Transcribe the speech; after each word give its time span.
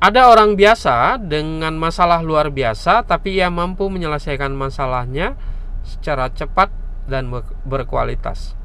Ada 0.00 0.32
orang 0.32 0.56
biasa 0.56 1.20
dengan 1.20 1.76
masalah 1.76 2.24
luar 2.24 2.48
biasa, 2.48 3.04
tapi 3.04 3.36
ia 3.36 3.52
mampu 3.52 3.92
menyelesaikan 3.92 4.48
masalahnya 4.56 5.36
secara 5.84 6.32
cepat 6.32 6.72
dan 7.04 7.28
berkualitas. 7.68 8.56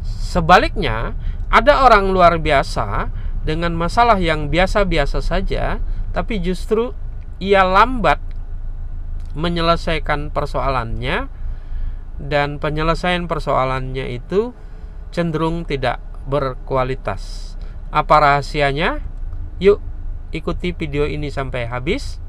Sebaliknya, 0.00 1.12
ada 1.52 1.84
orang 1.84 2.08
luar 2.08 2.40
biasa 2.40 3.12
dengan 3.44 3.76
masalah 3.76 4.16
yang 4.16 4.48
biasa-biasa 4.48 5.20
saja, 5.20 5.84
tapi 6.16 6.40
justru 6.40 6.96
ia 7.36 7.60
lambat 7.60 8.16
menyelesaikan 9.36 10.32
persoalannya, 10.32 11.28
dan 12.16 12.56
penyelesaian 12.56 13.28
persoalannya 13.28 14.16
itu 14.16 14.56
cenderung 15.12 15.68
tidak 15.68 16.00
berkualitas. 16.24 17.52
Apa 17.92 18.16
rahasianya? 18.16 19.04
Yuk 19.60 19.89
ikuti 20.30 20.70
video 20.70 21.06
ini 21.06 21.30
sampai 21.30 21.66
habis. 21.66 22.22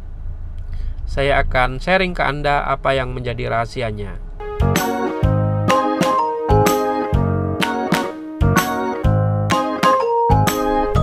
Saya 1.06 1.44
akan 1.44 1.78
sharing 1.78 2.18
ke 2.18 2.24
Anda 2.24 2.66
apa 2.66 2.96
yang 2.98 3.14
menjadi 3.14 3.52
rahasianya. 3.52 4.18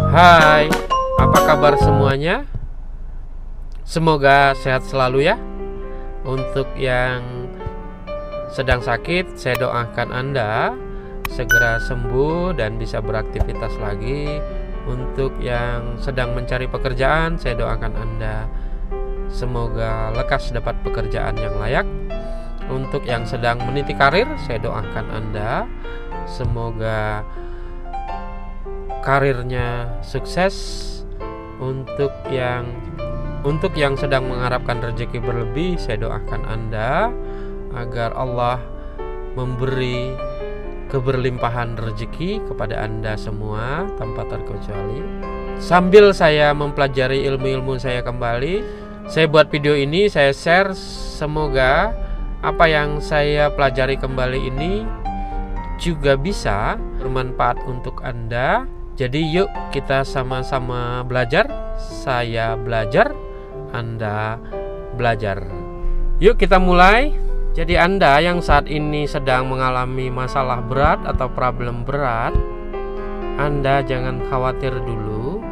Hai, 0.09 0.67
apa 1.21 1.39
kabar 1.47 1.79
semuanya? 1.79 2.49
Semoga 3.87 4.57
sehat 4.59 4.83
selalu 4.89 5.31
ya. 5.31 5.37
Untuk 6.27 6.67
yang 6.75 7.23
sedang 8.51 8.83
sakit, 8.83 9.39
saya 9.39 9.55
doakan 9.61 10.11
Anda 10.11 10.75
segera 11.29 11.79
sembuh 11.85 12.57
dan 12.57 12.81
bisa 12.81 12.99
beraktivitas 13.05 13.77
lagi 13.77 14.41
untuk 14.87 15.35
yang 15.43 15.99
sedang 15.99 16.37
mencari 16.37 16.71
pekerjaan, 16.71 17.41
saya 17.41 17.59
doakan 17.59 17.93
Anda 17.97 18.47
semoga 19.29 20.13
lekas 20.15 20.55
dapat 20.55 20.79
pekerjaan 20.87 21.37
yang 21.37 21.57
layak. 21.59 21.89
Untuk 22.69 23.09
yang 23.09 23.25
sedang 23.25 23.65
meniti 23.65 23.97
karir, 23.97 24.29
saya 24.45 24.61
doakan 24.61 25.07
Anda 25.09 25.65
semoga 26.29 27.25
karirnya 29.01 29.99
sukses. 30.05 30.85
Untuk 31.59 32.13
yang 32.31 32.71
untuk 33.43 33.75
yang 33.75 33.99
sedang 33.99 34.31
mengharapkan 34.31 34.79
rezeki 34.79 35.19
berlebih, 35.19 35.81
saya 35.81 35.99
doakan 35.99 36.43
Anda 36.47 37.11
agar 37.75 38.15
Allah 38.15 38.63
memberi 39.35 40.28
keberlimpahan 40.89 41.77
rezeki 41.77 42.43
kepada 42.49 42.85
Anda 42.85 43.15
semua 43.15 43.89
tanpa 44.01 44.25
terkecuali. 44.27 45.05
Sambil 45.61 46.11
saya 46.17 46.51
mempelajari 46.57 47.29
ilmu-ilmu 47.29 47.77
saya 47.77 48.01
kembali, 48.01 48.65
saya 49.09 49.25
buat 49.29 49.49
video 49.53 49.77
ini, 49.77 50.09
saya 50.09 50.33
share 50.33 50.73
semoga 51.17 51.93
apa 52.45 52.65
yang 52.71 53.03
saya 53.03 53.51
pelajari 53.51 53.99
kembali 53.99 54.41
ini 54.53 54.87
juga 55.79 56.19
bisa 56.19 56.79
bermanfaat 56.99 57.63
untuk 57.67 58.03
Anda. 58.03 58.67
Jadi 58.99 59.23
yuk 59.31 59.51
kita 59.71 60.03
sama-sama 60.03 61.07
belajar. 61.07 61.47
Saya 61.79 62.59
belajar, 62.59 63.15
Anda 63.71 64.43
belajar. 64.99 65.47
Yuk 66.19 66.35
kita 66.35 66.59
mulai. 66.59 67.28
Jadi 67.59 67.75
Anda 67.75 68.23
yang 68.23 68.39
saat 68.39 68.71
ini 68.71 69.03
sedang 69.11 69.51
mengalami 69.51 70.15
masalah 70.15 70.63
berat 70.63 71.03
atau 71.03 71.27
problem 71.27 71.83
berat, 71.83 72.31
Anda 73.35 73.83
jangan 73.83 74.23
khawatir 74.31 74.71
dulu. 74.79 75.43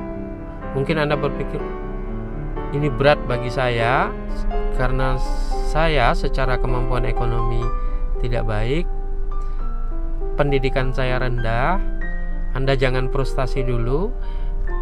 Mungkin 0.79 1.03
Anda 1.03 1.19
berpikir 1.19 1.59
ini 2.79 2.87
berat 2.95 3.19
bagi 3.27 3.51
saya 3.51 4.15
karena 4.79 5.19
saya 5.67 6.15
secara 6.15 6.63
kemampuan 6.63 7.11
ekonomi 7.11 7.67
tidak 8.23 8.47
baik, 8.47 8.87
pendidikan 10.39 10.95
saya 10.95 11.19
rendah. 11.19 11.83
Anda 12.55 12.79
jangan 12.79 13.11
frustasi 13.11 13.67
dulu 13.67 14.15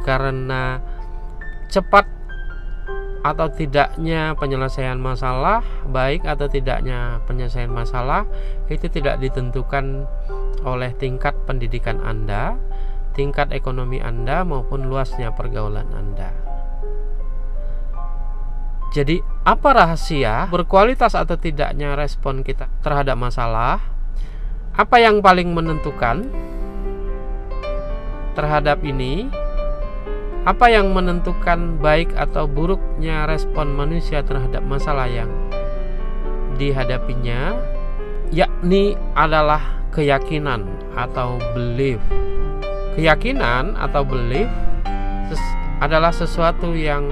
karena 0.05 0.77
cepat 1.73 2.05
atau 3.25 3.49
tidaknya 3.49 4.37
penyelesaian 4.37 5.01
masalah, 5.01 5.65
baik 5.89 6.29
atau 6.29 6.45
tidaknya 6.45 7.25
penyelesaian 7.25 7.73
masalah 7.73 8.29
itu 8.69 8.85
tidak 8.93 9.17
ditentukan 9.17 10.05
oleh 10.61 10.93
tingkat 11.01 11.33
pendidikan 11.49 12.05
Anda, 12.05 12.61
tingkat 13.17 13.49
ekonomi 13.57 14.05
Anda 14.05 14.45
maupun 14.45 14.93
luasnya 14.93 15.33
pergaulan 15.33 15.89
Anda. 15.97 16.37
Jadi, 18.93 19.19
apa 19.43 19.75
rahasia 19.75 20.47
berkualitas 20.53 21.19
atau 21.19 21.35
tidaknya 21.35 21.97
respon 21.97 22.47
kita 22.47 22.71
terhadap 22.85 23.19
masalah? 23.19 23.83
Apa 24.77 25.01
yang 25.03 25.19
paling 25.25 25.51
menentukan 25.51 26.29
terhadap 28.39 28.85
ini? 28.87 29.44
Apa 30.45 30.69
yang 30.69 30.93
menentukan 30.93 31.81
baik 31.81 32.13
atau 32.13 32.45
buruknya 32.45 33.25
respon 33.25 33.73
manusia 33.73 34.21
terhadap 34.21 34.61
masalah 34.61 35.09
yang 35.09 35.33
dihadapinya? 36.61 37.57
Yakni 38.29 38.93
adalah 39.17 39.81
keyakinan 39.89 40.69
atau 40.93 41.41
belief. 41.57 41.97
Keyakinan 42.93 43.73
atau 43.81 44.05
belief 44.05 44.53
adalah 45.81 46.13
sesuatu 46.13 46.77
yang 46.77 47.09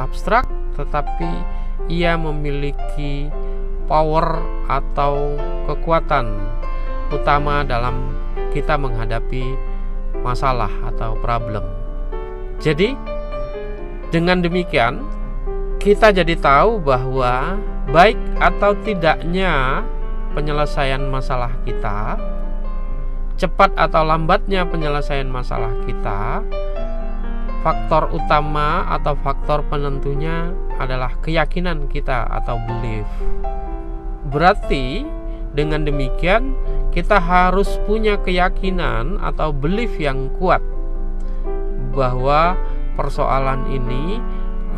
abstrak 0.00 0.48
tetapi 0.72 1.28
ia 1.92 2.16
memiliki 2.16 3.28
power 3.84 4.40
atau 4.72 5.36
kekuatan 5.68 6.32
utama 7.12 7.60
dalam 7.60 8.16
kita 8.56 8.80
menghadapi 8.80 9.52
masalah 10.24 10.72
atau 10.88 11.12
problem. 11.20 11.71
Jadi 12.62 12.94
dengan 14.14 14.38
demikian 14.38 15.02
kita 15.82 16.14
jadi 16.14 16.38
tahu 16.38 16.78
bahwa 16.78 17.58
baik 17.90 18.14
atau 18.38 18.78
tidaknya 18.86 19.82
penyelesaian 20.38 21.02
masalah 21.10 21.50
kita, 21.66 22.14
cepat 23.34 23.74
atau 23.74 24.06
lambatnya 24.06 24.62
penyelesaian 24.62 25.26
masalah 25.26 25.74
kita, 25.82 26.46
faktor 27.66 28.14
utama 28.14 28.86
atau 28.94 29.18
faktor 29.18 29.66
penentunya 29.66 30.54
adalah 30.78 31.18
keyakinan 31.18 31.90
kita 31.90 32.30
atau 32.30 32.62
belief. 32.62 33.10
Berarti 34.30 35.02
dengan 35.50 35.82
demikian 35.82 36.54
kita 36.94 37.18
harus 37.18 37.74
punya 37.90 38.22
keyakinan 38.22 39.18
atau 39.18 39.50
belief 39.50 39.98
yang 39.98 40.30
kuat 40.38 40.62
bahwa 41.92 42.58
persoalan 42.96 43.68
ini 43.68 44.18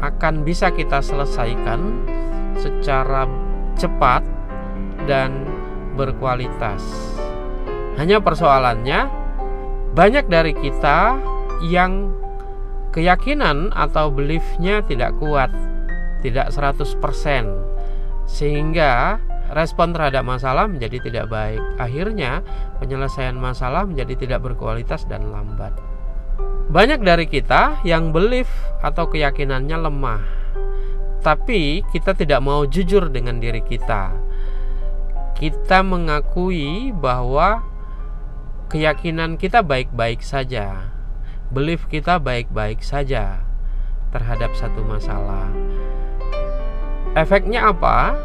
akan 0.02 0.44
bisa 0.44 0.68
kita 0.74 1.00
selesaikan 1.00 2.04
secara 2.58 3.24
cepat 3.78 4.22
dan 5.08 5.46
berkualitas. 5.94 6.82
Hanya 7.94 8.18
persoalannya 8.18 9.06
banyak 9.94 10.26
dari 10.26 10.52
kita 10.58 11.18
yang 11.62 12.10
keyakinan 12.90 13.70
atau 13.74 14.10
beliefnya 14.10 14.82
tidak 14.82 15.14
kuat, 15.22 15.50
tidak 16.22 16.50
100% 16.50 16.94
sehingga 18.24 19.18
respon 19.52 19.92
terhadap 19.94 20.24
masalah 20.26 20.66
menjadi 20.66 20.98
tidak 21.06 21.26
baik. 21.30 21.62
Akhirnya 21.78 22.42
penyelesaian 22.82 23.36
masalah 23.38 23.86
menjadi 23.86 24.26
tidak 24.26 24.40
berkualitas 24.42 25.06
dan 25.06 25.30
lambat. 25.30 25.93
Banyak 26.64 27.04
dari 27.04 27.28
kita 27.28 27.84
yang 27.84 28.08
belief 28.08 28.48
atau 28.80 29.04
keyakinannya 29.04 29.76
lemah, 29.84 30.22
tapi 31.20 31.84
kita 31.92 32.16
tidak 32.16 32.40
mau 32.40 32.64
jujur 32.64 33.12
dengan 33.12 33.36
diri 33.36 33.60
kita. 33.60 34.16
Kita 35.36 35.84
mengakui 35.84 36.88
bahwa 36.96 37.60
keyakinan 38.72 39.36
kita 39.36 39.60
baik-baik 39.60 40.24
saja, 40.24 40.88
belief 41.52 41.84
kita 41.92 42.16
baik-baik 42.16 42.80
saja 42.80 43.44
terhadap 44.08 44.56
satu 44.56 44.80
masalah. 44.88 45.52
Efeknya 47.12 47.70
apa? 47.70 48.16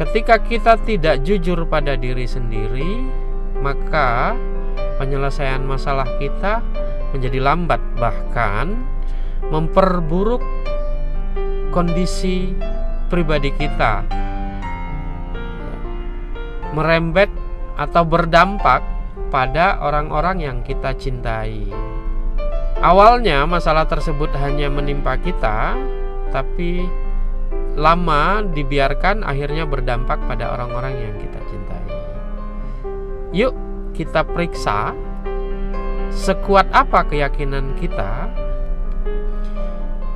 Ketika 0.00 0.40
kita 0.40 0.80
tidak 0.88 1.20
jujur 1.20 1.68
pada 1.68 2.00
diri 2.00 2.24
sendiri, 2.24 3.04
maka 3.60 4.32
penyelesaian 4.96 5.60
masalah 5.60 6.08
kita 6.16 6.64
menjadi 7.14 7.38
lambat 7.42 7.80
bahkan 7.98 8.74
memperburuk 9.50 10.42
kondisi 11.70 12.54
pribadi 13.10 13.50
kita 13.54 14.06
merembet 16.70 17.30
atau 17.74 18.06
berdampak 18.06 18.82
pada 19.30 19.78
orang-orang 19.82 20.42
yang 20.42 20.58
kita 20.62 20.94
cintai. 20.94 21.70
awalnya 22.80 23.44
masalah 23.44 23.84
tersebut 23.84 24.32
hanya 24.40 24.72
menimpa 24.72 25.20
kita, 25.20 25.76
tapi 26.32 26.88
lama 27.76 28.40
dibiarkan 28.42 29.20
akhirnya 29.20 29.68
berdampak 29.68 30.16
pada 30.24 30.56
orang-orang 30.56 30.94
yang 30.96 31.14
kita 31.20 31.40
cintai. 31.46 31.88
Yuk, 33.36 33.52
kita 33.92 34.24
periksa 34.24 34.96
sekuat 36.10 36.68
apa 36.74 37.06
keyakinan 37.06 37.78
kita. 37.78 38.28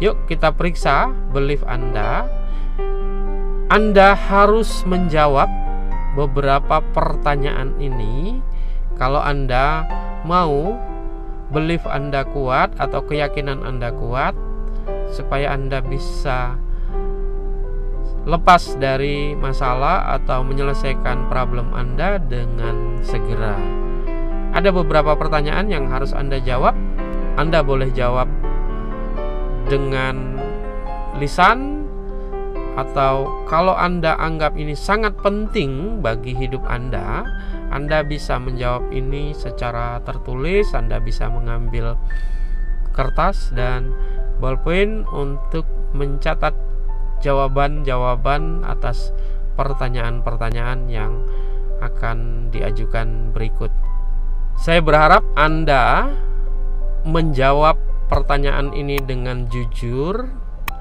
Yuk, 0.03 0.27
kita 0.27 0.51
periksa 0.53 1.15
belief 1.31 1.63
Anda. 1.65 2.27
Anda 3.71 4.13
harus 4.13 4.85
menjawab 4.85 5.49
beberapa 6.15 6.83
pertanyaan 6.95 7.75
ini 7.81 8.39
kalau 8.95 9.19
Anda 9.19 9.87
mau 10.23 10.79
belief 11.51 11.83
Anda 11.87 12.23
kuat 12.27 12.79
atau 12.79 13.03
keyakinan 13.07 13.67
Anda 13.67 13.91
kuat 13.95 14.35
supaya 15.11 15.55
Anda 15.55 15.83
bisa 15.83 16.59
lepas 18.25 18.81
dari 18.81 19.37
masalah 19.37 20.17
atau 20.17 20.41
menyelesaikan 20.47 21.29
problem 21.29 21.77
Anda 21.77 22.17
dengan 22.17 23.05
segera. 23.05 23.84
Ada 24.55 24.71
beberapa 24.71 25.19
pertanyaan 25.19 25.67
yang 25.67 25.91
harus 25.91 26.15
Anda 26.15 26.39
jawab. 26.39 26.79
Anda 27.35 27.67
boleh 27.67 27.91
jawab 27.91 28.31
dengan 29.67 30.39
lisan 31.19 31.83
atau 32.79 33.47
kalau 33.51 33.75
Anda 33.75 34.15
anggap 34.15 34.55
ini 34.55 34.79
sangat 34.79 35.19
penting 35.19 35.99
bagi 35.99 36.39
hidup 36.39 36.63
Anda, 36.71 37.27
anda 37.75 38.07
bisa 38.07 38.39
menjawab 38.39 38.95
ini 38.95 39.35
secara 39.35 39.99
tertulis, 40.07 40.71
Anda 40.79 41.03
bisa 41.03 41.27
mengambil 41.27 41.99
kertas 42.95 43.51
dan 43.51 43.91
bolpen 44.39 45.03
untuk 45.11 45.67
mencatat 45.91 46.55
jawaban-jawaban 47.19 48.63
atas 48.63 49.11
pertanyaan-pertanyaan 49.59 50.87
yang 50.87 51.27
akan 51.83 52.51
diajukan 52.55 53.35
berikut. 53.35 53.75
Saya 54.59 54.81
berharap 54.81 55.23
Anda 55.35 56.13
menjawab 57.05 57.77
pertanyaan 58.09 58.73
ini 58.73 59.01
dengan 59.03 59.51
jujur, 59.51 60.31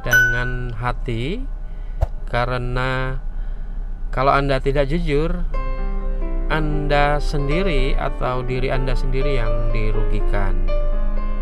dengan 0.05 0.71
hati, 0.77 1.43
karena 2.29 3.19
kalau 4.13 4.31
Anda 4.31 4.61
tidak 4.61 4.87
jujur, 4.87 5.43
anda 6.53 7.17
sendiri 7.17 7.97
atau 7.97 8.45
diri 8.45 8.69
Anda 8.69 8.93
sendiri 8.93 9.41
yang 9.41 9.73
dirugikan. 9.73 10.53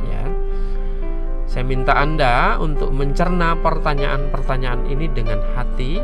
Ya. 0.07 0.23
Saya 1.43 1.67
minta 1.67 1.99
Anda 1.99 2.55
untuk 2.55 2.95
mencerna 2.95 3.59
pertanyaan-pertanyaan 3.59 4.87
ini 4.87 5.11
dengan 5.11 5.43
hati 5.51 5.99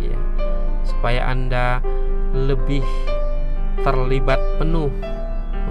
ya, 0.00 0.20
supaya 0.88 1.28
Anda 1.28 1.84
lebih 2.32 2.80
terlibat 3.84 4.40
penuh 4.56 4.88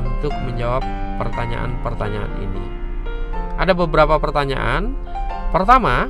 untuk 0.06 0.34
menjawab 0.34 0.84
pertanyaan-pertanyaan 1.22 2.34
ini. 2.42 2.64
Ada 3.62 3.78
beberapa 3.78 4.18
pertanyaan. 4.18 4.98
Pertama, 5.54 6.10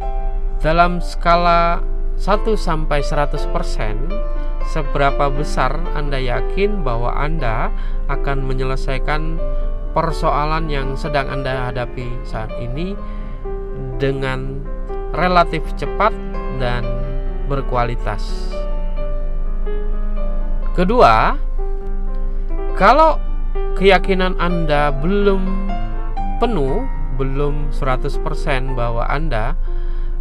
dalam 0.62 1.02
skala 1.02 1.82
1 2.16 2.54
sampai 2.54 3.02
100% 3.02 3.50
seberapa 4.70 5.28
besar 5.34 5.74
Anda 5.98 6.22
yakin 6.22 6.86
bahwa 6.86 7.18
Anda 7.18 7.74
akan 8.08 8.46
menyelesaikan 8.46 9.42
persoalan 9.92 10.70
yang 10.70 10.94
sedang 10.96 11.28
Anda 11.28 11.74
hadapi 11.74 12.24
saat 12.24 12.54
ini 12.62 12.94
dengan 13.98 14.62
relatif 15.12 15.66
cepat 15.76 16.14
dan 16.62 16.86
berkualitas. 17.50 18.54
Kedua, 20.72 21.36
kalau 22.80 23.20
keyakinan 23.82 24.38
Anda 24.38 24.94
belum 24.94 25.42
penuh, 26.38 26.86
belum 27.18 27.74
100% 27.74 28.78
bahwa 28.78 29.10
Anda 29.10 29.58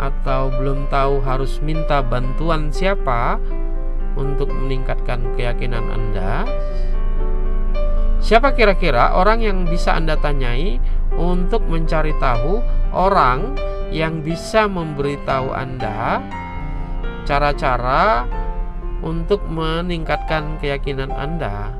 atau 0.00 0.48
belum 0.48 0.88
tahu 0.88 1.20
harus 1.20 1.60
minta 1.60 2.00
bantuan 2.00 2.72
siapa 2.72 3.36
untuk 4.16 4.48
meningkatkan 4.48 5.36
keyakinan 5.36 5.84
Anda? 5.90 6.48
Siapa 8.20 8.56
kira-kira 8.56 9.16
orang 9.16 9.44
yang 9.44 9.58
bisa 9.68 9.92
Anda 9.96 10.16
tanyai 10.16 10.80
untuk 11.18 11.66
mencari 11.68 12.14
tahu 12.16 12.62
orang 12.94 13.58
yang 13.90 14.22
bisa 14.22 14.70
memberitahu 14.70 15.50
Anda 15.50 16.22
cara-cara 17.26 18.24
untuk 19.00 19.44
meningkatkan 19.48 20.60
keyakinan 20.60 21.10
Anda 21.12 21.79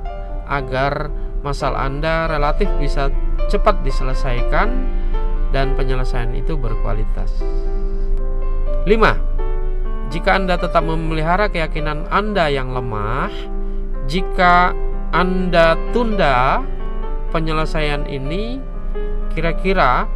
agar 0.51 1.09
masalah 1.41 1.87
Anda 1.87 2.27
relatif 2.27 2.69
bisa 2.77 3.09
cepat 3.49 3.81
diselesaikan 3.87 4.69
dan 5.55 5.79
penyelesaian 5.79 6.35
itu 6.35 6.59
berkualitas. 6.59 7.31
5 8.85 9.31
jika 10.11 10.35
Anda 10.35 10.59
tetap 10.59 10.83
memelihara 10.83 11.47
keyakinan 11.47 12.11
Anda 12.11 12.51
yang 12.51 12.75
lemah, 12.75 13.31
jika 14.11 14.75
Anda 15.15 15.79
tunda 15.95 16.67
penyelesaian 17.31 18.11
ini, 18.11 18.59
kira-kira 19.31 20.11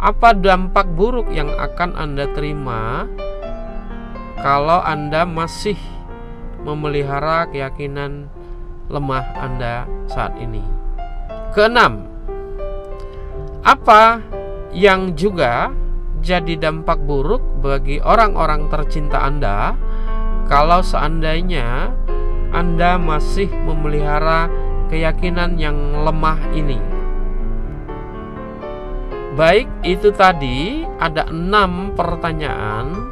apa 0.00 0.32
dampak 0.32 0.86
buruk 0.94 1.28
yang 1.34 1.50
akan 1.50 1.98
Anda 1.98 2.30
terima 2.30 3.10
kalau 4.40 4.80
Anda 4.80 5.26
masih 5.28 5.76
memelihara 6.64 7.50
keyakinan 7.50 8.32
lemah 8.90 9.24
Anda 9.38 9.86
saat 10.10 10.34
ini? 10.42 10.60
Keenam, 11.54 12.04
apa 13.62 14.20
yang 14.74 15.14
juga 15.14 15.70
jadi 16.20 16.60
dampak 16.60 17.00
buruk 17.06 17.40
bagi 17.64 17.98
orang-orang 18.02 18.68
tercinta 18.68 19.24
Anda 19.24 19.74
kalau 20.50 20.84
seandainya 20.84 21.94
Anda 22.50 22.98
masih 22.98 23.48
memelihara 23.64 24.50
keyakinan 24.90 25.54
yang 25.56 26.02
lemah 26.02 26.38
ini. 26.50 26.78
Baik, 29.38 29.70
itu 29.86 30.10
tadi 30.10 30.82
ada 30.98 31.30
enam 31.30 31.94
pertanyaan 31.94 33.08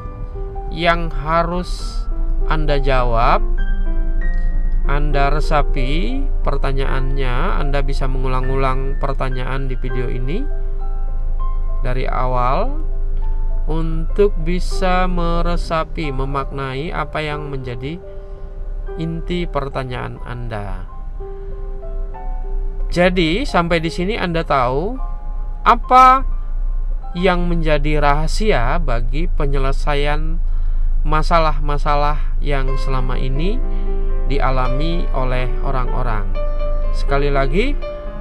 yang 0.74 1.08
harus 1.08 2.02
Anda 2.50 2.82
jawab. 2.82 3.40
Anda 4.88 5.28
resapi 5.28 6.24
pertanyaannya, 6.40 7.60
Anda 7.60 7.84
bisa 7.84 8.08
mengulang-ulang 8.08 8.96
pertanyaan 8.96 9.68
di 9.68 9.76
video 9.76 10.08
ini 10.08 10.40
dari 11.84 12.08
awal 12.08 12.72
untuk 13.68 14.32
bisa 14.40 15.04
meresapi, 15.04 16.08
memaknai 16.08 16.88
apa 16.88 17.20
yang 17.20 17.52
menjadi 17.52 18.00
inti 18.96 19.44
pertanyaan 19.44 20.16
Anda. 20.24 20.88
Jadi, 22.88 23.44
sampai 23.44 23.84
di 23.84 23.92
sini 23.92 24.16
Anda 24.16 24.40
tahu 24.48 24.96
Apa 25.68 26.24
yang 27.12 27.44
menjadi 27.44 28.00
rahasia 28.00 28.80
bagi 28.80 29.28
penyelesaian 29.28 30.40
masalah-masalah 31.04 32.40
yang 32.40 32.72
selama 32.80 33.20
ini 33.20 33.60
dialami 34.28 35.08
oleh 35.16 35.48
orang-orang? 35.64 36.28
Sekali 36.92 37.32
lagi, 37.32 37.72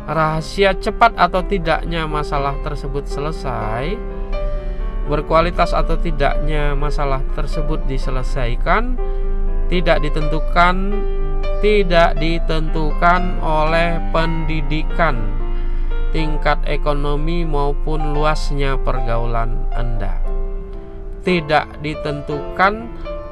rahasia 0.07 0.73
cepat 0.79 1.19
atau 1.19 1.43
tidaknya 1.43 2.07
masalah 2.07 2.55
tersebut 2.63 3.05
selesai, 3.05 3.93
berkualitas 5.07 5.71
atau 5.71 5.95
tidaknya 5.95 6.75
masalah 6.75 7.23
tersebut 7.35 7.87
diselesaikan 7.87 8.99
tidak 9.67 10.03
ditentukan 10.03 10.75
tidak 11.63 12.13
ditentukan 12.21 13.41
oleh 13.41 13.97
pendidikan 14.13 15.17
tingkat 16.11 16.61
ekonomi 16.69 17.43
maupun 17.43 18.15
luasnya 18.15 18.79
pergaulan 18.79 19.67
Anda. 19.75 20.21
Tidak 21.25 21.83
ditentukan 21.83 22.73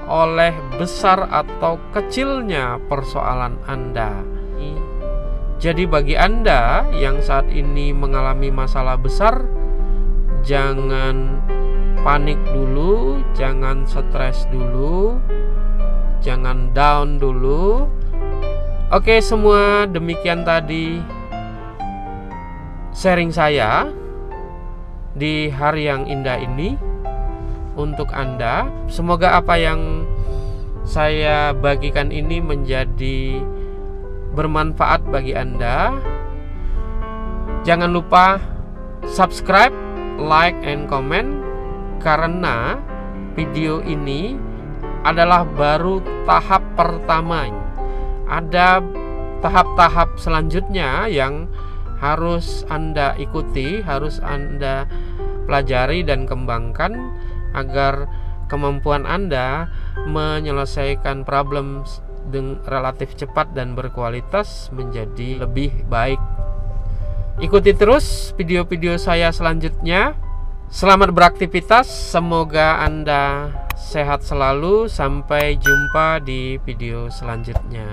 oleh 0.06 0.54
besar 0.78 1.26
atau 1.30 1.82
kecilnya 1.94 2.78
persoalan 2.86 3.58
Anda. 3.66 4.22
Jadi 5.56 5.88
bagi 5.88 6.20
Anda 6.20 6.86
yang 6.94 7.24
saat 7.24 7.48
ini 7.48 7.96
mengalami 7.96 8.52
masalah 8.52 9.00
besar, 9.00 9.48
jangan 10.44 11.42
panik 12.04 12.38
dulu, 12.52 13.24
jangan 13.34 13.88
stres 13.88 14.46
dulu, 14.52 15.18
jangan 16.20 16.70
down 16.76 17.18
dulu. 17.18 17.88
Oke, 18.94 19.24
semua 19.24 19.90
demikian 19.90 20.46
tadi 20.46 21.02
sharing 22.94 23.34
saya 23.34 23.90
di 25.16 25.50
hari 25.50 25.88
yang 25.90 26.06
indah 26.06 26.38
ini 26.38 26.76
untuk 27.76 28.12
Anda. 28.12 28.68
Semoga 28.88 29.40
apa 29.40 29.60
yang 29.60 30.08
saya 30.86 31.52
bagikan 31.56 32.10
ini 32.10 32.40
menjadi 32.40 33.40
bermanfaat 34.36 35.08
bagi 35.08 35.32
Anda. 35.36 35.96
Jangan 37.66 37.92
lupa 37.96 38.38
subscribe, 39.08 39.74
like, 40.20 40.58
and 40.62 40.86
comment 40.86 41.42
karena 42.04 42.78
video 43.34 43.82
ini 43.82 44.38
adalah 45.06 45.46
baru 45.46 46.02
tahap 46.26 46.62
pertama. 46.78 47.50
Ada 48.26 48.82
tahap-tahap 49.42 50.18
selanjutnya 50.18 51.06
yang 51.10 51.50
harus 52.02 52.66
Anda 52.70 53.14
ikuti, 53.18 53.82
harus 53.82 54.18
Anda 54.22 54.90
pelajari 55.46 56.02
dan 56.02 56.26
kembangkan 56.26 57.14
agar 57.56 58.12
kemampuan 58.52 59.08
Anda 59.08 59.72
menyelesaikan 60.06 61.26
problem 61.26 61.88
relatif 62.66 63.16
cepat 63.16 63.54
dan 63.56 63.74
berkualitas 63.78 64.70
menjadi 64.74 65.46
lebih 65.46 65.86
baik. 65.88 66.20
Ikuti 67.40 67.76
terus 67.76 68.32
video-video 68.40 68.96
saya 68.96 69.30
selanjutnya. 69.32 70.16
Selamat 70.72 71.14
beraktivitas, 71.14 71.86
semoga 71.86 72.82
Anda 72.82 73.54
sehat 73.78 74.26
selalu. 74.26 74.90
Sampai 74.90 75.60
jumpa 75.62 76.24
di 76.24 76.58
video 76.64 77.12
selanjutnya. 77.12 77.86